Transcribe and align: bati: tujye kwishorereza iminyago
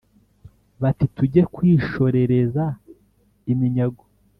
bati: 0.81 1.05
tujye 1.15 1.41
kwishorereza 1.53 2.63
iminyago 3.51 4.03